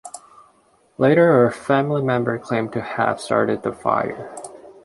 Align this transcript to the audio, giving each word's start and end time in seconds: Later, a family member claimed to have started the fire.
Later, 0.97 1.45
a 1.45 1.51
family 1.51 2.01
member 2.01 2.39
claimed 2.39 2.73
to 2.73 2.81
have 2.81 3.21
started 3.21 3.61
the 3.61 3.71
fire. 3.71 4.31